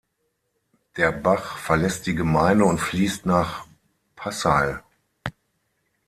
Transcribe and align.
Der 0.97 1.11
Bach 1.11 1.59
verlässt 1.59 2.07
die 2.07 2.15
Gemeinde 2.15 2.65
und 2.65 2.79
fließt 2.79 3.27
nach 3.27 3.67
Passail. 4.15 4.81